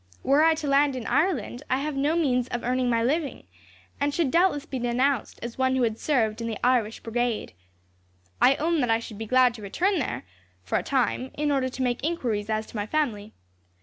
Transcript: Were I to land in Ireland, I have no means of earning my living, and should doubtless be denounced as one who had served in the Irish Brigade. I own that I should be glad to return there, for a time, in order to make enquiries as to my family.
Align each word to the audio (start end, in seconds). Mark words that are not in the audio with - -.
Were 0.23 0.43
I 0.43 0.55
to 0.55 0.67
land 0.67 0.95
in 0.95 1.05
Ireland, 1.05 1.61
I 1.69 1.77
have 1.77 1.95
no 1.95 2.15
means 2.15 2.47
of 2.47 2.63
earning 2.63 2.89
my 2.89 3.03
living, 3.03 3.45
and 3.99 4.11
should 4.15 4.31
doubtless 4.31 4.65
be 4.65 4.79
denounced 4.79 5.37
as 5.43 5.59
one 5.59 5.75
who 5.75 5.83
had 5.83 5.99
served 5.99 6.41
in 6.41 6.47
the 6.47 6.57
Irish 6.65 7.01
Brigade. 7.01 7.53
I 8.41 8.55
own 8.55 8.81
that 8.81 8.89
I 8.89 8.97
should 8.97 9.19
be 9.19 9.27
glad 9.27 9.53
to 9.53 9.61
return 9.61 9.99
there, 9.99 10.25
for 10.63 10.79
a 10.79 10.81
time, 10.81 11.29
in 11.35 11.51
order 11.51 11.69
to 11.69 11.83
make 11.83 12.03
enquiries 12.03 12.49
as 12.49 12.65
to 12.65 12.75
my 12.75 12.87
family. 12.87 13.35